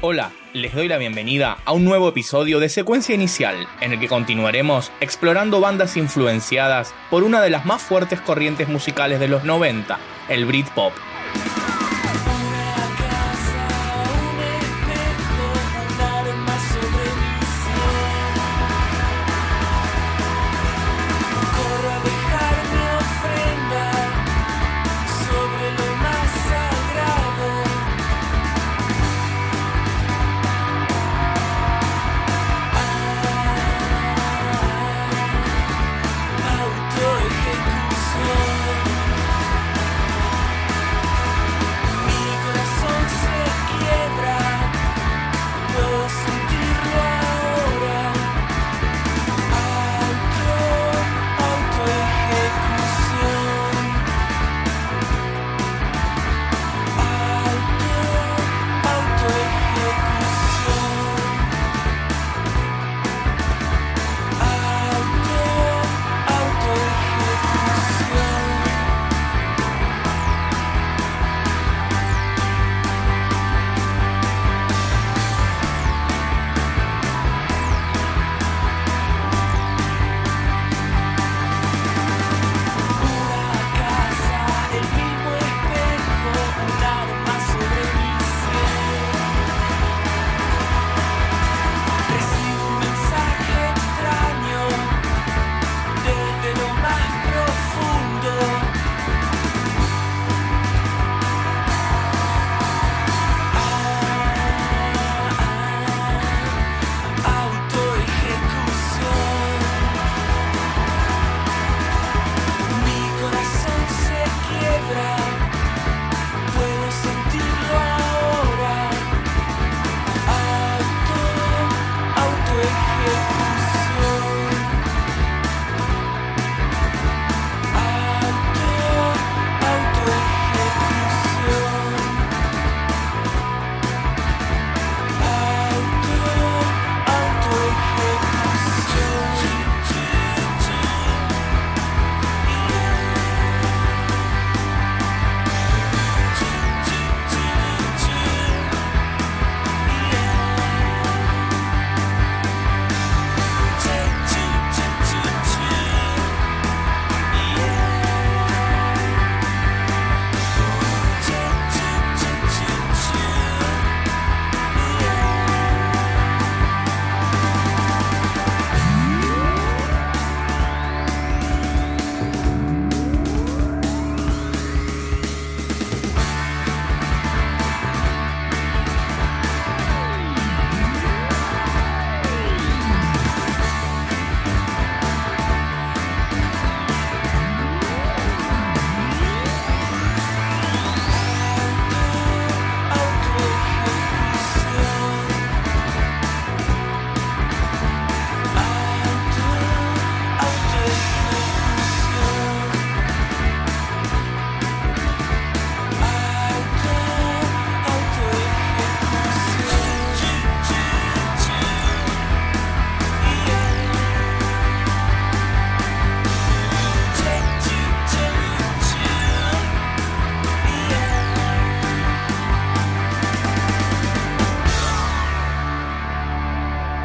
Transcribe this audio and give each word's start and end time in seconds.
Hola, 0.00 0.30
les 0.52 0.72
doy 0.72 0.86
la 0.86 0.96
bienvenida 0.96 1.58
a 1.64 1.72
un 1.72 1.84
nuevo 1.84 2.08
episodio 2.08 2.60
de 2.60 2.68
Secuencia 2.68 3.16
Inicial, 3.16 3.66
en 3.80 3.92
el 3.92 3.98
que 3.98 4.06
continuaremos 4.06 4.92
explorando 5.00 5.60
bandas 5.60 5.96
influenciadas 5.96 6.94
por 7.10 7.24
una 7.24 7.42
de 7.42 7.50
las 7.50 7.66
más 7.66 7.82
fuertes 7.82 8.20
corrientes 8.20 8.68
musicales 8.68 9.18
de 9.18 9.26
los 9.26 9.42
90, 9.42 9.98
el 10.28 10.44
Britpop. 10.44 10.92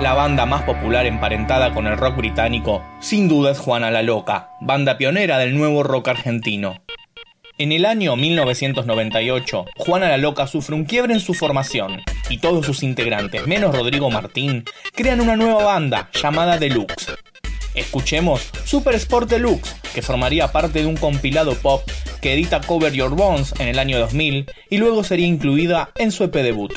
La 0.04 0.16
banda 0.16 0.46
más 0.46 0.64
popular 0.64 1.06
emparentada 1.06 1.74
con 1.74 1.88
el 1.88 1.96
rock 1.96 2.18
británico, 2.18 2.84
sin 3.00 3.30
duda 3.30 3.52
es 3.52 3.58
Juana 3.58 3.90
la 3.90 4.02
Loca, 4.02 4.50
banda 4.60 4.98
pionera 4.98 5.38
del 5.38 5.58
nuevo 5.58 5.82
rock 5.82 6.10
argentino. 6.10 6.84
En 7.58 7.72
el 7.72 7.86
año 7.86 8.18
1998, 8.18 9.66
Juana 9.78 10.10
la 10.10 10.18
Loca 10.18 10.46
sufre 10.46 10.76
un 10.76 10.84
quiebre 10.84 11.14
en 11.14 11.22
su 11.22 11.34
formación, 11.34 12.02
y 12.30 12.40
todos 12.40 12.66
sus 12.66 12.84
integrantes, 12.84 13.48
menos 13.48 13.74
Rodrigo 13.74 14.12
Martín, 14.12 14.66
crean 14.94 15.22
una 15.22 15.38
nueva 15.38 15.64
banda 15.64 16.10
llamada 16.22 16.58
Deluxe. 16.58 17.14
Escuchemos 17.74 18.50
Super 18.66 18.96
Sport 18.96 19.30
Deluxe, 19.30 19.74
que 19.96 20.02
formaría 20.02 20.52
parte 20.52 20.80
de 20.80 20.86
un 20.86 20.98
compilado 20.98 21.56
pop 21.56 21.82
que 22.20 22.34
edita 22.34 22.60
Cover 22.60 22.92
Your 22.92 23.16
Bones 23.16 23.54
en 23.58 23.70
el 23.70 23.80
año 23.80 24.00
2000 24.00 24.52
y 24.70 24.78
luego 24.80 25.06
sería 25.06 25.28
incluida 25.28 25.92
en 25.96 26.12
su 26.12 26.26
EP 26.26 26.34
debut. 26.34 26.74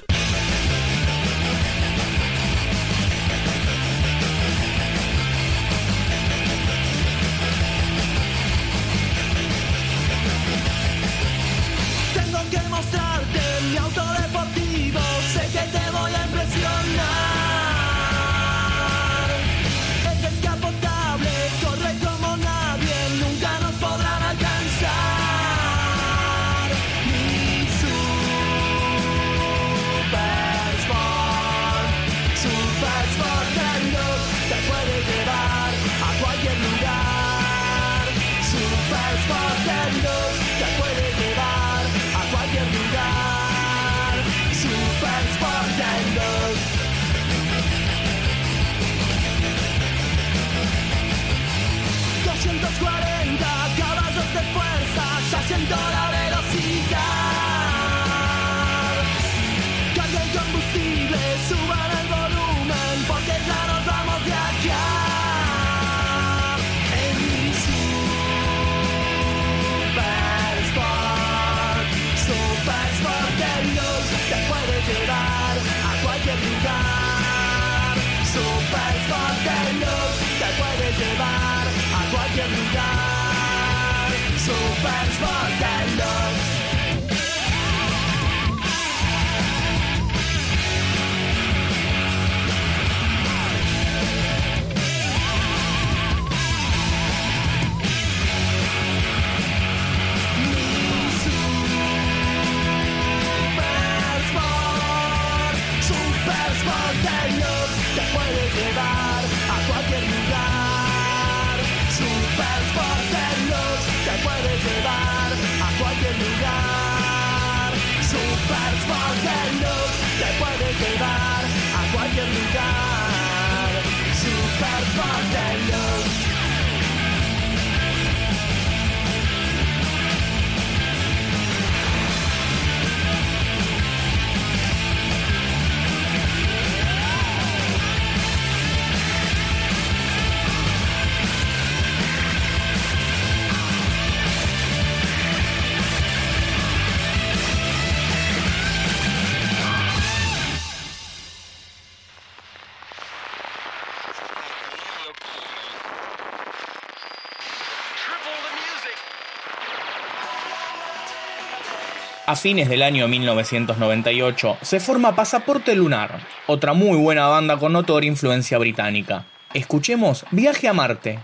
A 162.36 162.38
fines 162.38 162.68
del 162.68 162.82
año 162.82 163.08
1998 163.08 164.58
se 164.60 164.78
forma 164.78 165.16
Pasaporte 165.16 165.74
Lunar, 165.74 166.20
otra 166.46 166.74
muy 166.74 166.98
buena 166.98 167.28
banda 167.28 167.56
con 167.56 167.72
notoria 167.72 168.08
influencia 168.08 168.58
británica. 168.58 169.24
Escuchemos 169.54 170.26
Viaje 170.32 170.68
a 170.68 170.74
Marte. 170.74 171.18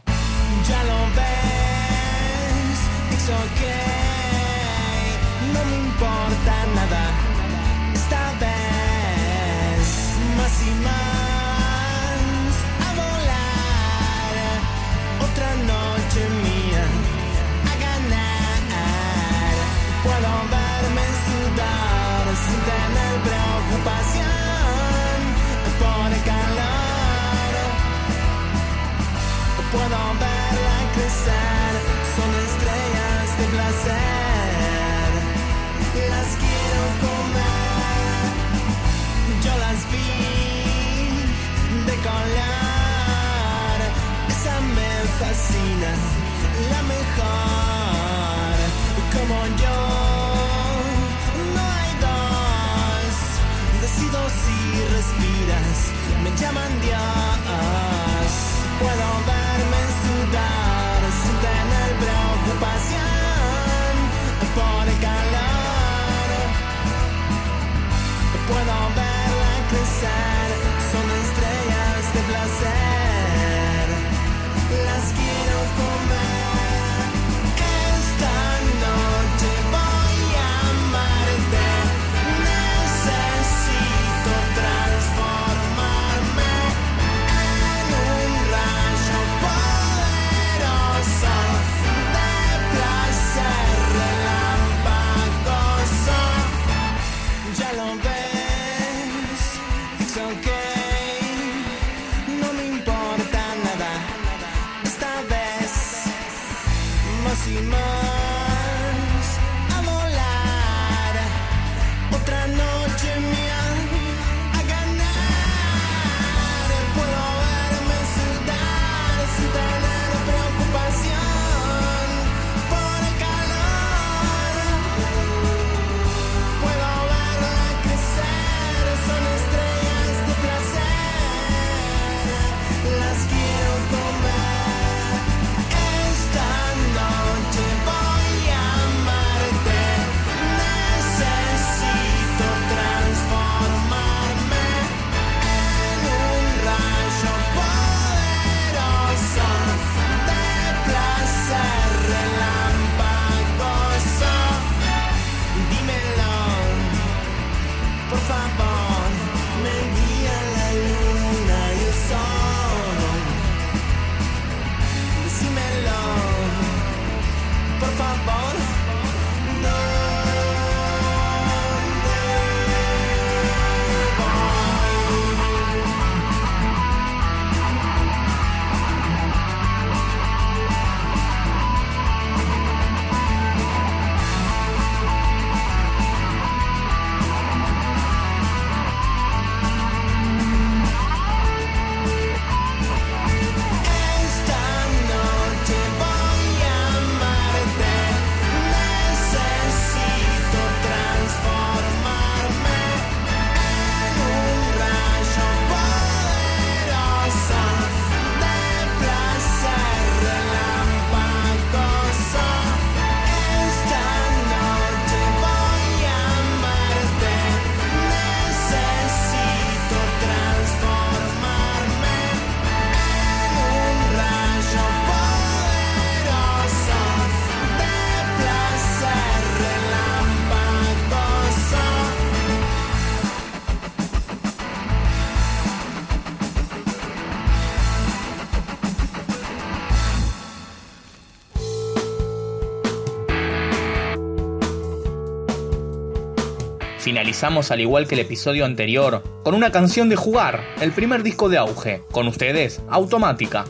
Finalizamos 247.12 247.70
al 247.70 247.82
igual 247.82 248.08
que 248.08 248.14
el 248.14 248.22
episodio 248.22 248.64
anterior 248.64 249.22
con 249.44 249.54
una 249.54 249.70
canción 249.70 250.08
de 250.08 250.16
jugar, 250.16 250.64
el 250.80 250.92
primer 250.92 251.22
disco 251.22 251.50
de 251.50 251.58
auge, 251.58 252.00
con 252.10 252.26
ustedes, 252.26 252.80
Automática. 252.88 253.66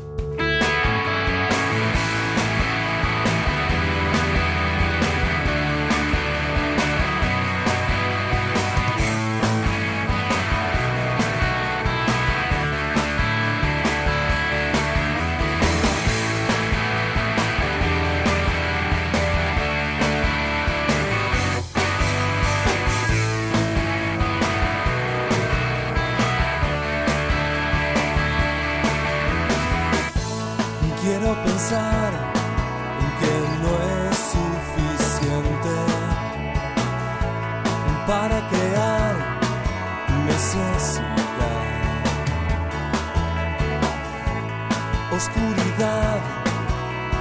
oscuridad 45.23 46.19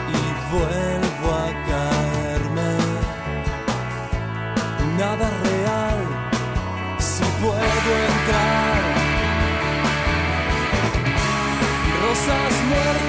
y 0.10 0.22
vuelvo 0.54 1.28
a 1.34 1.50
caerme. 1.70 2.74
Nada 4.98 5.30
real 5.44 6.00
si 6.98 7.24
puedo 7.42 7.92
entrar. 8.10 8.82
Rosas 12.02 12.54
muertas. 12.70 13.01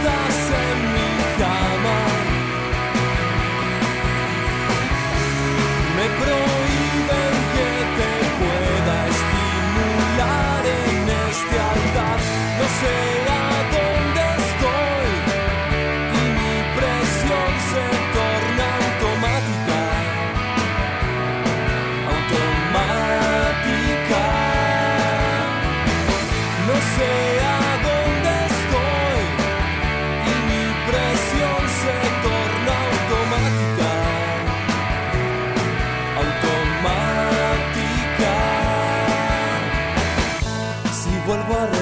what 41.26 41.38
a 41.38 41.81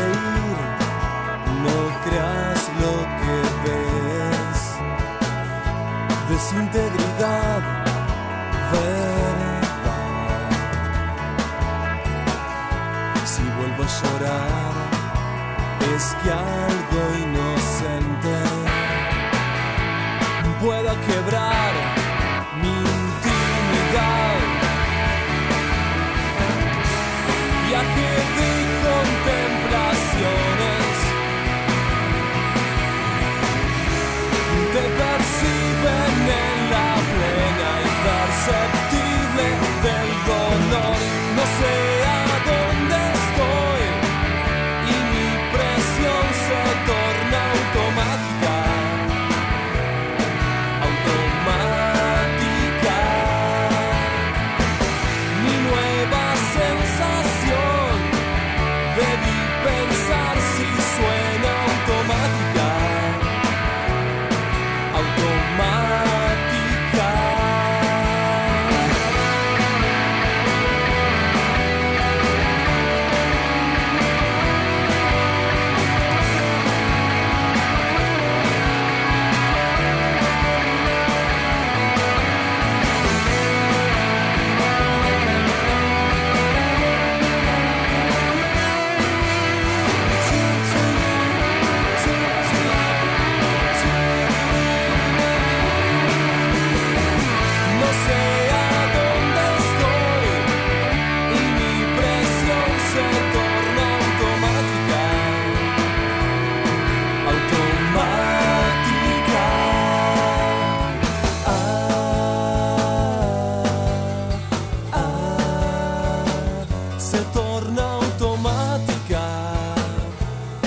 se 117.11 117.19
torna 117.33 117.83
automatica 117.83 119.27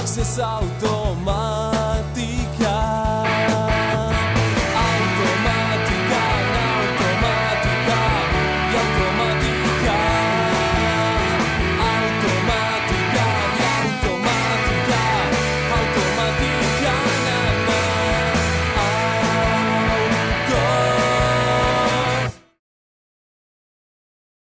se 0.04 0.26
sa 0.26 0.60